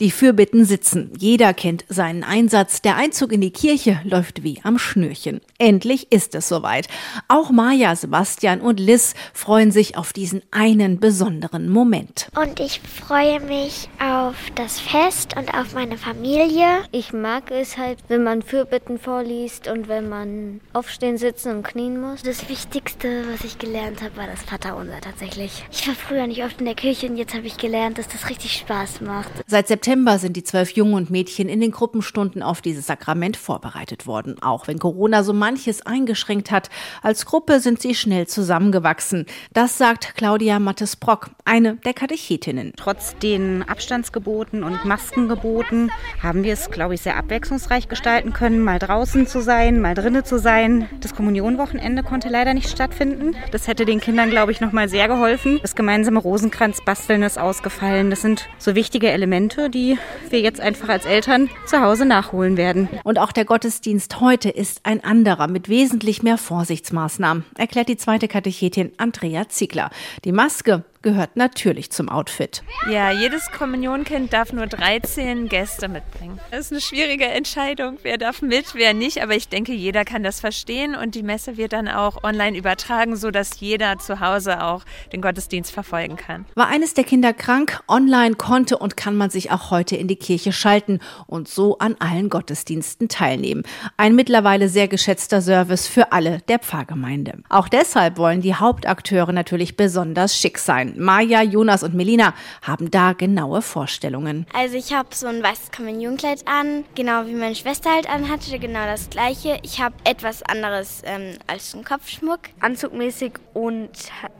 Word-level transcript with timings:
Die 0.00 0.12
Fürbitten 0.12 0.64
sitzen. 0.64 1.10
Jeder 1.18 1.52
kennt 1.52 1.84
seinen 1.88 2.22
Einsatz. 2.22 2.80
Der 2.82 2.94
Einzug 2.94 3.32
in 3.32 3.40
die 3.40 3.50
Kirche 3.50 4.00
läuft 4.04 4.44
wie 4.44 4.60
am 4.62 4.78
Schnürchen. 4.78 5.40
Endlich 5.58 6.12
ist 6.12 6.36
es 6.36 6.46
soweit. 6.46 6.86
Auch 7.26 7.50
Maja, 7.50 7.96
Sebastian 7.96 8.60
und 8.60 8.78
Liz 8.78 9.14
freuen 9.34 9.72
sich 9.72 9.96
auf 9.96 10.12
diesen 10.12 10.42
einen 10.52 11.00
besonderen 11.00 11.68
Moment. 11.68 12.28
Und 12.40 12.60
ich 12.60 12.80
freue 12.80 13.40
mich 13.40 13.88
auf 13.98 14.36
das 14.54 14.78
Fest 14.78 15.34
und 15.36 15.52
auf 15.52 15.74
meine 15.74 15.98
Familie. 15.98 16.78
Ich 16.92 17.12
mag 17.12 17.50
es 17.50 17.76
halt, 17.76 17.98
wenn 18.06 18.22
man 18.22 18.42
Fürbitten 18.42 19.00
vorliest 19.00 19.66
und 19.66 19.88
wenn 19.88 20.08
man 20.08 20.60
aufstehen, 20.74 21.18
sitzen 21.18 21.56
und 21.56 21.62
knien 21.64 22.00
muss. 22.00 22.22
Das 22.22 22.48
Wichtigste, 22.48 23.24
was 23.32 23.42
ich 23.42 23.58
gelernt 23.58 24.00
habe, 24.00 24.16
war 24.16 24.28
das 24.28 24.44
Vaterunser 24.44 25.00
tatsächlich. 25.00 25.64
Ich 25.72 25.88
war 25.88 25.96
früher 25.96 26.28
nicht 26.28 26.44
oft 26.44 26.60
in 26.60 26.66
der 26.66 26.76
Kirche 26.76 27.08
und 27.08 27.16
jetzt 27.16 27.34
habe 27.34 27.48
ich 27.48 27.56
gelernt, 27.56 27.98
dass 27.98 28.06
das 28.06 28.30
richtig 28.30 28.52
Spaß 28.52 29.00
macht. 29.00 29.32
Seit 29.48 29.66
September 29.66 29.87
September 29.88 30.18
sind 30.18 30.36
die 30.36 30.44
zwölf 30.44 30.72
Jungen 30.72 30.92
und 30.92 31.08
Mädchen 31.08 31.48
in 31.48 31.62
den 31.62 31.70
Gruppenstunden 31.70 32.42
auf 32.42 32.60
dieses 32.60 32.86
Sakrament 32.86 33.38
vorbereitet 33.38 34.06
worden. 34.06 34.36
Auch 34.42 34.68
wenn 34.68 34.78
Corona 34.78 35.22
so 35.22 35.32
manches 35.32 35.80
eingeschränkt 35.80 36.50
hat, 36.50 36.68
als 37.00 37.24
Gruppe 37.24 37.58
sind 37.58 37.80
sie 37.80 37.94
schnell 37.94 38.26
zusammengewachsen. 38.26 39.24
Das 39.54 39.78
sagt 39.78 40.14
Claudia 40.14 40.58
Mattes-Brock, 40.58 41.30
eine 41.46 41.76
der 41.76 41.94
Katechetinnen. 41.94 42.74
Trotz 42.76 43.16
den 43.16 43.62
Abstandsgeboten 43.66 44.62
und 44.62 44.84
Maskengeboten 44.84 45.90
haben 46.22 46.44
wir 46.44 46.52
es, 46.52 46.70
glaube 46.70 46.92
ich, 46.92 47.00
sehr 47.00 47.16
abwechslungsreich 47.16 47.88
gestalten 47.88 48.34
können, 48.34 48.60
mal 48.60 48.78
draußen 48.78 49.26
zu 49.26 49.40
sein, 49.40 49.80
mal 49.80 49.94
drinnen 49.94 50.22
zu 50.22 50.38
sein. 50.38 50.86
Das 51.00 51.14
Kommunionwochenende 51.14 52.02
konnte 52.02 52.28
leider 52.28 52.52
nicht 52.52 52.68
stattfinden. 52.68 53.36
Das 53.52 53.66
hätte 53.66 53.86
den 53.86 54.00
Kindern, 54.00 54.28
glaube 54.28 54.52
ich, 54.52 54.60
noch 54.60 54.72
mal 54.72 54.90
sehr 54.90 55.08
geholfen. 55.08 55.60
Das 55.62 55.74
gemeinsame 55.74 56.18
Rosenkranzbasteln 56.18 57.22
ist 57.22 57.38
ausgefallen. 57.38 58.10
Das 58.10 58.20
sind 58.20 58.50
so 58.58 58.74
wichtige 58.74 59.08
Elemente, 59.08 59.70
die 59.70 59.77
die 59.78 59.96
wir 60.30 60.40
jetzt 60.40 60.60
einfach 60.60 60.88
als 60.88 61.06
Eltern 61.06 61.48
zu 61.66 61.80
Hause 61.80 62.04
nachholen 62.04 62.56
werden. 62.56 62.88
Und 63.04 63.18
auch 63.20 63.30
der 63.30 63.44
Gottesdienst 63.44 64.20
heute 64.20 64.50
ist 64.50 64.80
ein 64.82 65.04
anderer 65.04 65.46
mit 65.46 65.68
wesentlich 65.68 66.22
mehr 66.22 66.36
Vorsichtsmaßnahmen, 66.36 67.44
erklärt 67.56 67.88
die 67.88 67.96
zweite 67.96 68.26
Katechetin 68.26 68.90
Andrea 68.96 69.48
Ziegler. 69.48 69.90
Die 70.24 70.32
Maske 70.32 70.82
gehört 71.02 71.36
natürlich 71.36 71.90
zum 71.90 72.08
Outfit. 72.08 72.62
Ja, 72.90 73.10
jedes 73.10 73.50
Kommunionkind 73.52 74.32
darf 74.32 74.52
nur 74.52 74.66
13 74.66 75.48
Gäste 75.48 75.88
mitbringen. 75.88 76.40
Das 76.50 76.66
ist 76.66 76.72
eine 76.72 76.80
schwierige 76.80 77.26
Entscheidung, 77.26 77.98
wer 78.02 78.18
darf 78.18 78.42
mit, 78.42 78.74
wer 78.74 78.94
nicht, 78.94 79.22
aber 79.22 79.34
ich 79.34 79.48
denke, 79.48 79.72
jeder 79.72 80.04
kann 80.04 80.22
das 80.22 80.40
verstehen 80.40 80.94
und 80.94 81.14
die 81.14 81.22
Messe 81.22 81.56
wird 81.56 81.72
dann 81.72 81.88
auch 81.88 82.24
online 82.24 82.56
übertragen, 82.56 83.16
sodass 83.16 83.60
jeder 83.60 83.98
zu 83.98 84.20
Hause 84.20 84.62
auch 84.62 84.84
den 85.12 85.20
Gottesdienst 85.20 85.70
verfolgen 85.70 86.16
kann. 86.16 86.44
War 86.54 86.68
eines 86.68 86.94
der 86.94 87.04
Kinder 87.04 87.32
krank, 87.32 87.80
online 87.88 88.34
konnte 88.34 88.78
und 88.78 88.96
kann 88.96 89.16
man 89.16 89.30
sich 89.30 89.50
auch 89.50 89.70
heute 89.70 89.96
in 89.96 90.08
die 90.08 90.16
Kirche 90.16 90.52
schalten 90.52 91.00
und 91.26 91.48
so 91.48 91.78
an 91.78 91.96
allen 91.98 92.28
Gottesdiensten 92.28 93.08
teilnehmen. 93.08 93.62
Ein 93.96 94.14
mittlerweile 94.14 94.68
sehr 94.68 94.88
geschätzter 94.88 95.42
Service 95.42 95.86
für 95.86 96.12
alle 96.12 96.40
der 96.48 96.58
Pfarrgemeinde. 96.58 97.38
Auch 97.48 97.68
deshalb 97.68 98.18
wollen 98.18 98.40
die 98.40 98.54
Hauptakteure 98.54 99.32
natürlich 99.32 99.76
besonders 99.76 100.36
schick 100.36 100.58
sein 100.58 100.87
sein. 100.88 101.02
Maja, 101.02 101.42
Jonas 101.42 101.82
und 101.82 101.94
Melina 101.94 102.34
haben 102.62 102.90
da 102.90 103.12
genaue 103.12 103.62
Vorstellungen. 103.62 104.46
Also 104.52 104.76
ich 104.76 104.92
habe 104.92 105.08
so 105.12 105.26
ein 105.26 105.42
weißes 105.42 105.70
Kommunionkleid 105.72 106.46
an, 106.46 106.84
genau 106.94 107.26
wie 107.26 107.34
meine 107.34 107.54
Schwester 107.54 107.90
halt 107.90 108.08
anhatte, 108.08 108.58
genau 108.58 108.84
das 108.84 109.10
gleiche. 109.10 109.58
Ich 109.62 109.80
habe 109.80 109.94
etwas 110.04 110.42
anderes 110.42 111.02
ähm, 111.04 111.34
als 111.46 111.74
ein 111.74 111.84
Kopfschmuck, 111.84 112.40
anzugmäßig 112.60 113.32
und 113.54 113.90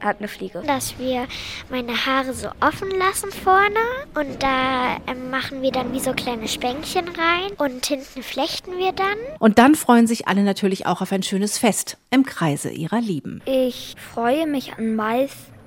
hat 0.01 0.19
eine 0.19 0.27
Fliege. 0.27 0.63
Dass 0.65 0.97
wir 0.99 1.27
meine 1.69 2.05
Haare 2.05 2.33
so 2.33 2.49
offen 2.61 2.89
lassen 2.91 3.31
vorne 3.31 3.79
und 4.15 4.41
da 4.41 4.97
ähm, 5.07 5.29
machen 5.29 5.61
wir 5.61 5.71
dann 5.71 5.93
wie 5.93 5.99
so 5.99 6.13
kleine 6.13 6.47
Spänkchen 6.47 7.07
rein 7.07 7.51
und 7.57 7.85
hinten 7.85 8.23
flechten 8.23 8.77
wir 8.77 8.91
dann. 8.91 9.17
Und 9.39 9.59
dann 9.59 9.75
freuen 9.75 10.07
sich 10.07 10.27
alle 10.27 10.43
natürlich 10.43 10.85
auch 10.85 11.01
auf 11.01 11.11
ein 11.11 11.23
schönes 11.23 11.57
Fest 11.57 11.97
im 12.11 12.25
Kreise 12.25 12.69
ihrer 12.69 13.01
Lieben. 13.01 13.41
Ich 13.45 13.95
freue 14.13 14.47
mich 14.47 14.73
an 14.77 14.95
meisten 14.95 15.58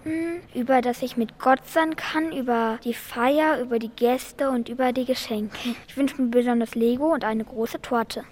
über 0.54 0.80
das 0.82 1.02
ich 1.02 1.16
mit 1.16 1.38
Gott 1.38 1.66
sein 1.66 1.96
kann, 1.96 2.32
über 2.32 2.78
die 2.84 2.94
Feier, 2.94 3.60
über 3.60 3.78
die 3.78 3.88
Gäste 3.88 4.50
und 4.50 4.68
über 4.68 4.92
die 4.92 5.04
Geschenke. 5.04 5.56
Ich 5.88 5.96
wünsche 5.96 6.20
mir 6.20 6.28
besonders 6.28 6.74
Lego 6.74 7.12
und 7.12 7.24
eine 7.24 7.44
große 7.44 7.80
Torte. 7.80 8.24